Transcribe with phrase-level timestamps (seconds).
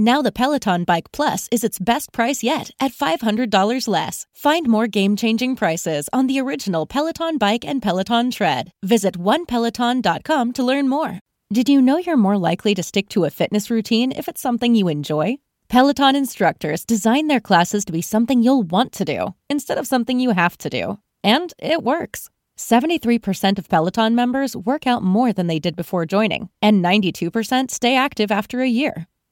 [0.00, 4.26] Now the Peloton Bike Plus is its best price yet at $500 less.
[4.32, 8.72] Find more game-changing prices on the original Peloton Bike and Peloton Tread.
[8.82, 11.18] Visit onepeloton.com to learn more.
[11.52, 14.74] Did you know you're more likely to stick to a fitness routine if it's something
[14.74, 15.36] you enjoy?
[15.68, 20.18] Peloton instructors design their classes to be something you'll want to do instead of something
[20.18, 20.98] you have to do.
[21.22, 22.30] And it works.
[22.56, 27.94] 73% of Peloton members work out more than they did before joining, and 92% stay
[27.94, 29.06] active after a year.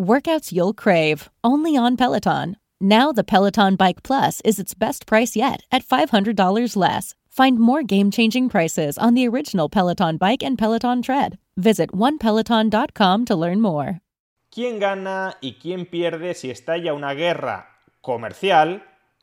[0.00, 2.58] Workouts you'll crave, only on Peloton.
[2.78, 7.14] Now the Peloton Bike Plus is its best price yet at $500 less.
[7.30, 11.38] Find more game-changing prices on the original Peloton Bike and Peloton Tread.
[11.56, 14.02] Visit onepeloton.com to learn more.
[14.50, 17.66] ¿Quién gana y quién pierde si estalla una guerra
[18.02, 18.82] comercial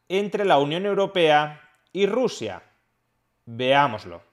[0.09, 1.61] entre la Unión Europea
[1.93, 2.63] y Rusia?
[3.45, 4.23] Veámoslo.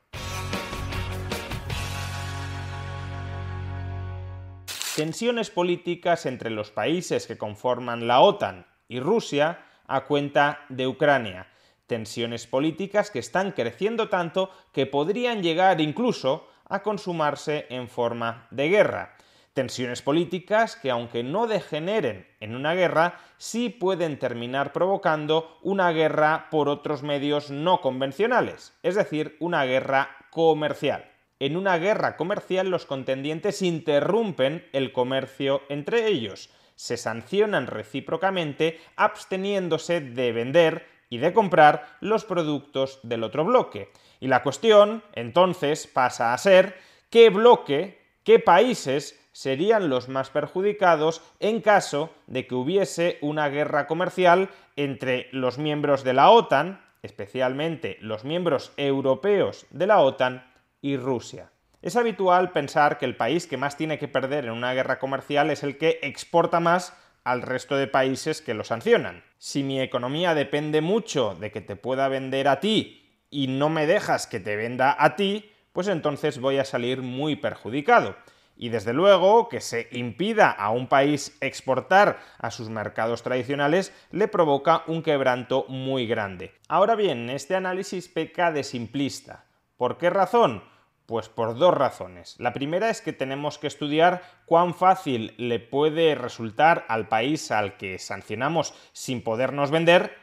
[5.00, 11.47] Tensiones políticas entre los países que conforman la OTAN y Rusia a cuenta de Ucrania.
[11.87, 18.69] Tensiones políticas que están creciendo tanto que podrían llegar incluso a consumarse en forma de
[18.69, 19.16] guerra.
[19.55, 26.49] Tensiones políticas que, aunque no degeneren en una guerra, sí pueden terminar provocando una guerra
[26.50, 31.10] por otros medios no convencionales, es decir, una guerra comercial
[31.41, 40.01] en una guerra comercial los contendientes interrumpen el comercio entre ellos, se sancionan recíprocamente absteniéndose
[40.01, 43.91] de vender y de comprar los productos del otro bloque.
[44.21, 46.77] Y la cuestión, entonces, pasa a ser
[47.11, 53.87] qué bloque, qué países serían los más perjudicados en caso de que hubiese una guerra
[53.87, 60.50] comercial entre los miembros de la OTAN, especialmente los miembros europeos de la OTAN,
[60.81, 61.51] y Rusia.
[61.83, 65.51] Es habitual pensar que el país que más tiene que perder en una guerra comercial
[65.51, 69.25] es el que exporta más al resto de países que lo sancionan.
[69.39, 73.87] Si mi economía depende mucho de que te pueda vender a ti y no me
[73.87, 78.17] dejas que te venda a ti, pues entonces voy a salir muy perjudicado.
[78.57, 84.29] Y desde luego que se impida a un país exportar a sus mercados tradicionales le
[84.29, 86.53] provoca un quebranto muy grande.
[86.69, 89.47] Ahora bien, este análisis peca de simplista.
[89.79, 90.63] ¿Por qué razón?
[91.10, 92.37] Pues por dos razones.
[92.38, 97.77] La primera es que tenemos que estudiar cuán fácil le puede resultar al país al
[97.77, 100.16] que sancionamos sin podernos vender,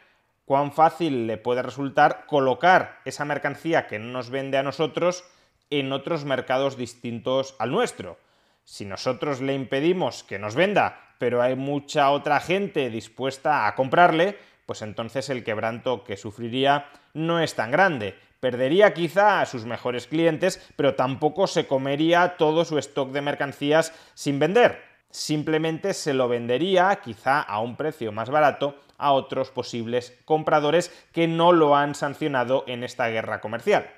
[0.45, 5.25] cuán fácil le puede resultar colocar esa mercancía que no nos vende a nosotros
[5.69, 8.17] en otros mercados distintos al nuestro.
[8.63, 14.37] Si nosotros le impedimos que nos venda, pero hay mucha otra gente dispuesta a comprarle,
[14.65, 20.07] pues entonces el quebranto que sufriría no es tan grande Perdería quizá a sus mejores
[20.07, 24.81] clientes, pero tampoco se comería todo su stock de mercancías sin vender.
[25.09, 31.27] Simplemente se lo vendería quizá a un precio más barato a otros posibles compradores que
[31.27, 33.89] no lo han sancionado en esta guerra comercial.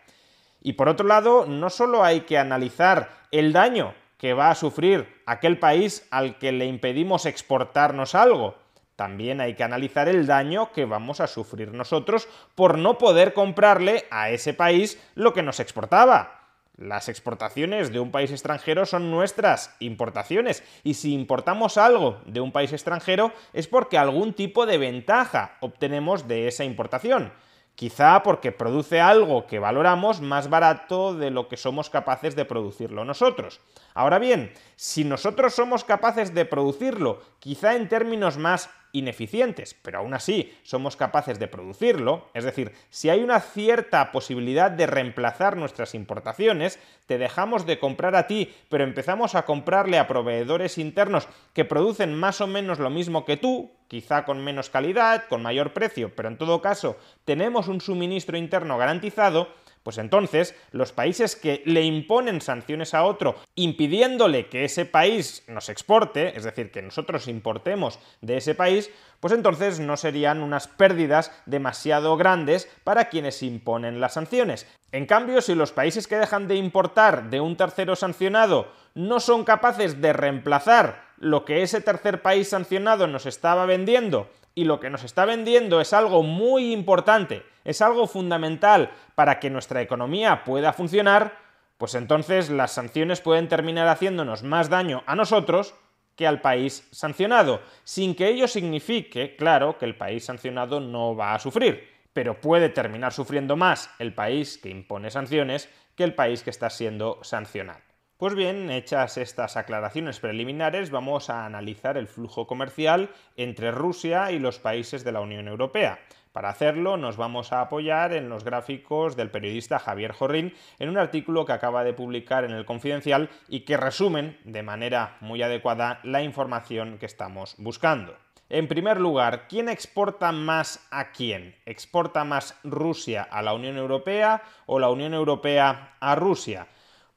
[0.62, 5.22] Y por otro lado, no solo hay que analizar el daño que va a sufrir
[5.26, 8.56] aquel país al que le impedimos exportarnos algo.
[9.00, 14.04] También hay que analizar el daño que vamos a sufrir nosotros por no poder comprarle
[14.12, 16.50] a ese país lo que nos exportaba.
[16.76, 22.52] Las exportaciones de un país extranjero son nuestras importaciones y si importamos algo de un
[22.52, 27.32] país extranjero es porque algún tipo de ventaja obtenemos de esa importación.
[27.76, 33.06] Quizá porque produce algo que valoramos más barato de lo que somos capaces de producirlo
[33.06, 33.62] nosotros.
[33.94, 40.14] Ahora bien, si nosotros somos capaces de producirlo, quizá en términos más ineficientes, pero aún
[40.14, 45.96] así somos capaces de producirlo, es decir, si hay una cierta posibilidad de reemplazar nuestras
[45.96, 51.66] importaciones, te dejamos de comprar a ti, pero empezamos a comprarle a proveedores internos que
[51.66, 56.12] producen más o menos lo mismo que tú, quizá con menos calidad, con mayor precio,
[56.16, 59.50] pero en todo caso tenemos un suministro interno garantizado,
[59.84, 65.70] pues entonces los países que le imponen sanciones a otro impidiéndole que ese país nos
[65.70, 71.32] exporte, es decir, que nosotros importemos de ese país, pues entonces no serían unas pérdidas
[71.46, 74.68] demasiado grandes para quienes imponen las sanciones.
[74.92, 79.44] En cambio, si los países que dejan de importar de un tercero sancionado no son
[79.44, 84.90] capaces de reemplazar lo que ese tercer país sancionado nos estaba vendiendo y lo que
[84.90, 90.74] nos está vendiendo es algo muy importante, es algo fundamental para que nuestra economía pueda
[90.74, 91.38] funcionar,
[91.78, 95.76] pues entonces las sanciones pueden terminar haciéndonos más daño a nosotros
[96.18, 101.34] que al país sancionado, sin que ello signifique, claro, que el país sancionado no va
[101.34, 106.44] a sufrir, pero puede terminar sufriendo más el país que impone sanciones que el país
[106.44, 107.89] que está siendo sancionado.
[108.20, 114.40] Pues bien, hechas estas aclaraciones preliminares, vamos a analizar el flujo comercial entre Rusia y
[114.40, 116.00] los países de la Unión Europea.
[116.34, 120.98] Para hacerlo nos vamos a apoyar en los gráficos del periodista Javier Jorrín en un
[120.98, 126.02] artículo que acaba de publicar en el Confidencial y que resumen de manera muy adecuada
[126.04, 128.18] la información que estamos buscando.
[128.50, 131.56] En primer lugar, ¿quién exporta más a quién?
[131.66, 136.68] ¿Exporta más Rusia a la Unión Europea o la Unión Europea a Rusia?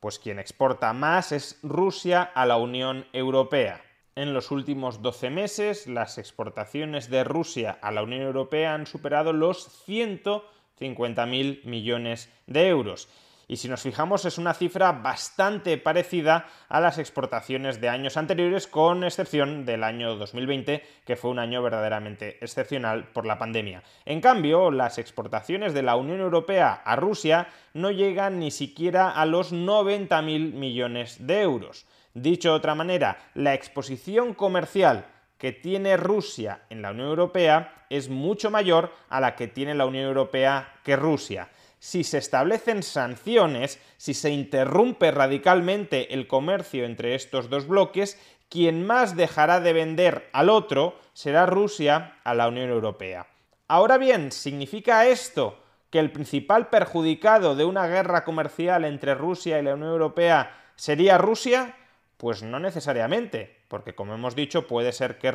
[0.03, 3.85] Pues quien exporta más es Rusia a la Unión Europea.
[4.17, 9.33] En los últimos 12 meses, las exportaciones de Rusia a la Unión Europea han superado
[9.33, 13.09] los 150.000 millones de euros
[13.53, 18.67] y si nos fijamos es una cifra bastante parecida a las exportaciones de años anteriores,
[18.67, 23.83] con excepción del año 2020, que fue un año verdaderamente excepcional por la pandemia.
[24.07, 29.27] En cambio, las exportaciones de la Unión Europea a Rusia no llegan ni siquiera a
[29.27, 31.85] los 90.000 millones de euros.
[32.15, 35.05] Dicho de otra manera, la exposición comercial
[35.37, 39.85] que tiene Rusia en la Unión Europea es mucho mayor a la que tiene la
[39.85, 41.51] Unión Europea que Rusia
[41.83, 48.87] si se establecen sanciones, si se interrumpe radicalmente el comercio entre estos dos bloques, quien
[48.87, 53.27] más dejará de vender al otro será Rusia a la Unión Europea.
[53.67, 55.59] Ahora bien, ¿significa esto
[55.91, 61.19] que el principal perjudicado de una guerra comercial entre Rusia y la Unión Europea sería
[61.19, 61.75] Rusia?
[62.17, 65.35] Pues no necesariamente, porque como hemos dicho puede ser que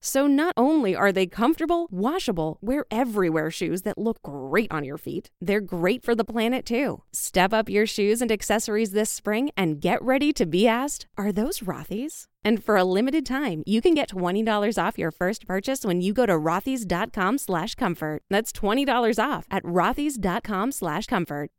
[0.00, 4.98] So not only are they comfortable, washable, wear everywhere shoes that look great on your
[4.98, 7.02] feet, they're great for the planet too.
[7.12, 11.32] Step up your shoes and accessories this spring and get ready to be asked, are
[11.32, 12.26] those Rothy's?
[12.44, 16.12] And for a limited time, you can get $20 off your first purchase when you
[16.12, 18.22] go to rothys.com slash comfort.
[18.30, 21.50] That's $20 off at rothys.com slash comfort.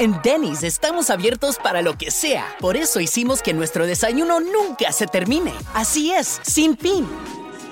[0.00, 2.44] En Denny's estamos abiertos para lo que sea.
[2.60, 5.52] Por eso hicimos que nuestro desayuno nunca se termine.
[5.72, 7.06] Así es, sin fin.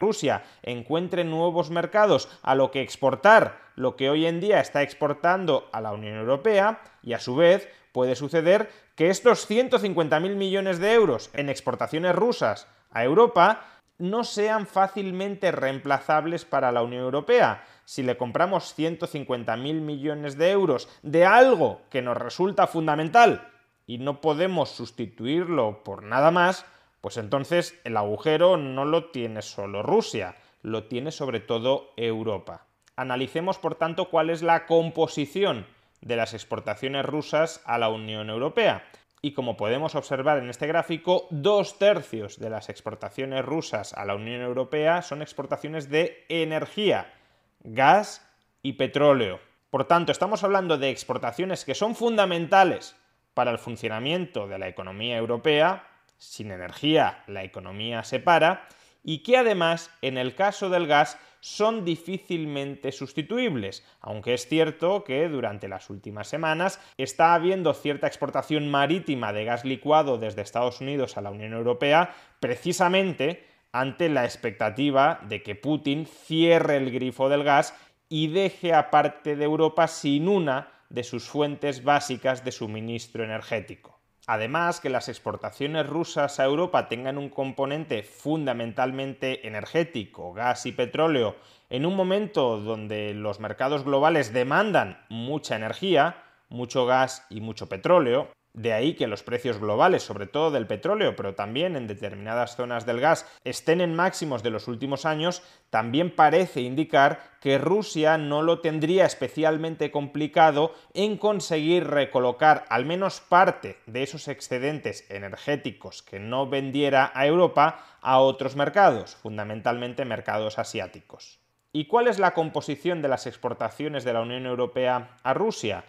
[0.00, 5.68] Rusia encuentre nuevos mercados a lo que exportar lo que hoy en día está exportando
[5.72, 10.92] a la Unión Europea y a su vez puede suceder que estos 150.000 millones de
[10.92, 13.64] euros en exportaciones rusas a Europa
[13.98, 17.64] no sean fácilmente reemplazables para la Unión Europea.
[17.84, 23.48] Si le compramos 150.000 millones de euros de algo que nos resulta fundamental
[23.86, 26.64] y no podemos sustituirlo por nada más,
[27.00, 32.66] pues entonces el agujero no lo tiene solo Rusia, lo tiene sobre todo Europa.
[32.96, 35.66] Analicemos, por tanto, cuál es la composición
[36.02, 38.84] de las exportaciones rusas a la Unión Europea.
[39.22, 44.14] Y como podemos observar en este gráfico, dos tercios de las exportaciones rusas a la
[44.14, 47.12] Unión Europea son exportaciones de energía,
[47.60, 48.26] gas
[48.62, 49.40] y petróleo.
[49.68, 52.96] Por tanto, estamos hablando de exportaciones que son fundamentales
[53.34, 55.86] para el funcionamiento de la economía europea,
[56.20, 58.68] sin energía la economía se para
[59.02, 65.26] y que además en el caso del gas son difícilmente sustituibles, aunque es cierto que
[65.30, 71.16] durante las últimas semanas está habiendo cierta exportación marítima de gas licuado desde Estados Unidos
[71.16, 77.44] a la Unión Europea precisamente ante la expectativa de que Putin cierre el grifo del
[77.44, 77.74] gas
[78.10, 83.99] y deje a parte de Europa sin una de sus fuentes básicas de suministro energético.
[84.32, 91.34] Además, que las exportaciones rusas a Europa tengan un componente fundamentalmente energético, gas y petróleo,
[91.68, 98.28] en un momento donde los mercados globales demandan mucha energía, mucho gas y mucho petróleo,
[98.52, 102.84] de ahí que los precios globales, sobre todo del petróleo, pero también en determinadas zonas
[102.84, 108.42] del gas, estén en máximos de los últimos años, también parece indicar que Rusia no
[108.42, 116.18] lo tendría especialmente complicado en conseguir recolocar al menos parte de esos excedentes energéticos que
[116.18, 121.38] no vendiera a Europa a otros mercados, fundamentalmente mercados asiáticos.
[121.72, 125.84] ¿Y cuál es la composición de las exportaciones de la Unión Europea a Rusia?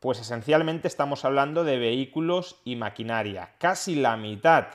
[0.00, 3.52] Pues esencialmente estamos hablando de vehículos y maquinaria.
[3.58, 4.68] Casi la mitad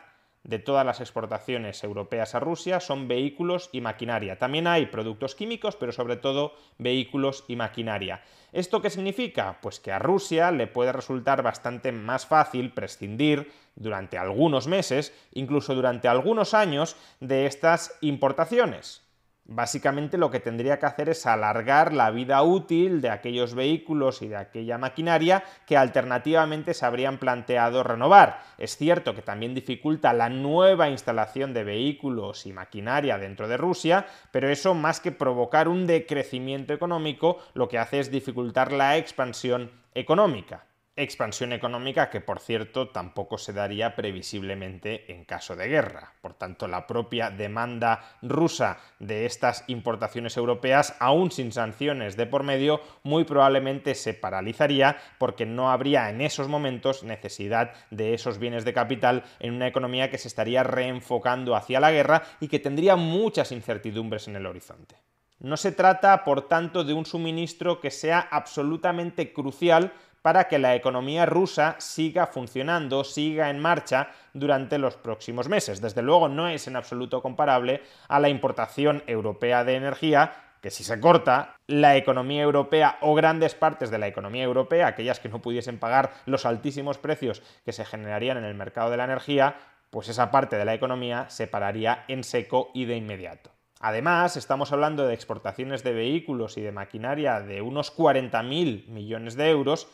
[0.43, 4.37] de todas las exportaciones europeas a Rusia son vehículos y maquinaria.
[4.37, 8.21] También hay productos químicos, pero sobre todo vehículos y maquinaria.
[8.51, 9.57] ¿Esto qué significa?
[9.63, 15.73] Pues que a Rusia le puede resultar bastante más fácil prescindir durante algunos meses, incluso
[15.73, 19.04] durante algunos años, de estas importaciones.
[19.47, 24.27] Básicamente lo que tendría que hacer es alargar la vida útil de aquellos vehículos y
[24.27, 28.41] de aquella maquinaria que alternativamente se habrían planteado renovar.
[28.57, 34.07] Es cierto que también dificulta la nueva instalación de vehículos y maquinaria dentro de Rusia,
[34.31, 39.69] pero eso más que provocar un decrecimiento económico, lo que hace es dificultar la expansión
[39.93, 40.65] económica
[40.97, 46.13] expansión económica que, por cierto, tampoco se daría previsiblemente en caso de guerra.
[46.21, 52.43] Por tanto, la propia demanda rusa de estas importaciones europeas, aún sin sanciones de por
[52.43, 58.63] medio, muy probablemente se paralizaría porque no habría en esos momentos necesidad de esos bienes
[58.63, 62.95] de capital en una economía que se estaría reenfocando hacia la guerra y que tendría
[62.95, 64.95] muchas incertidumbres en el horizonte.
[65.39, 69.91] No se trata, por tanto, de un suministro que sea absolutamente crucial
[70.25, 75.81] para que la economía rusa siga funcionando, siga en marcha durante los próximos meses.
[75.81, 80.83] Desde luego no es en absoluto comparable a la importación europea de energía, que si
[80.83, 85.43] se corta, la economía europea o grandes partes de la economía europea, aquellas que no
[85.43, 89.57] pudiesen pagar los altísimos precios que se generarían en el mercado de la energía,
[89.91, 93.51] pues esa parte de la economía se pararía en seco y de inmediato.
[93.79, 99.51] Además, estamos hablando de exportaciones de vehículos y de maquinaria de unos 40.000 millones de
[99.51, 99.87] euros,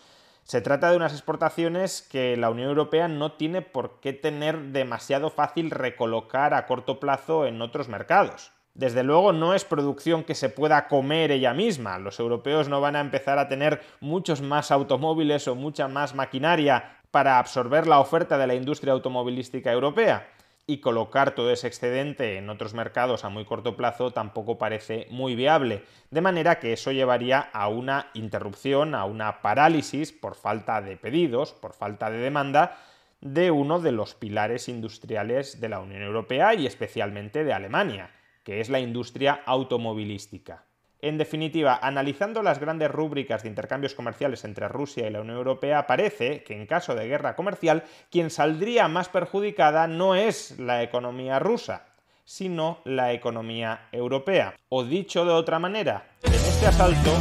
[0.51, 5.29] se trata de unas exportaciones que la Unión Europea no tiene por qué tener demasiado
[5.29, 8.51] fácil recolocar a corto plazo en otros mercados.
[8.73, 11.99] Desde luego no es producción que se pueda comer ella misma.
[11.99, 16.97] Los europeos no van a empezar a tener muchos más automóviles o mucha más maquinaria
[17.11, 20.27] para absorber la oferta de la industria automovilística europea
[20.67, 25.35] y colocar todo ese excedente en otros mercados a muy corto plazo tampoco parece muy
[25.35, 30.97] viable, de manera que eso llevaría a una interrupción, a una parálisis por falta de
[30.97, 32.77] pedidos, por falta de demanda
[33.21, 38.11] de uno de los pilares industriales de la Unión Europea y especialmente de Alemania,
[38.43, 40.65] que es la industria automovilística.
[41.01, 45.87] En definitiva, analizando las grandes rúbricas de intercambios comerciales entre Rusia y la Unión Europea,
[45.87, 51.39] parece que en caso de guerra comercial, quien saldría más perjudicada no es la economía
[51.39, 51.87] rusa,
[52.23, 54.53] sino la economía europea.
[54.69, 57.11] O dicho de otra manera, en este asalto,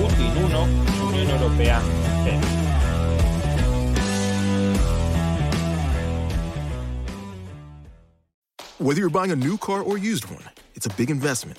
[0.00, 0.62] Putin 1,
[1.10, 1.82] Unión Europea
[2.24, 2.38] 0.
[8.80, 10.44] Whether you're buying a new car or used one,
[10.76, 11.58] it's a big investment,